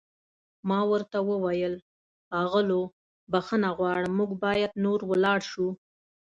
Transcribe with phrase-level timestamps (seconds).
[0.69, 1.73] ما ورته وویل:
[2.29, 2.81] ښاغلو،
[3.31, 5.67] بښنه غواړم موږ باید نور ولاړ شو.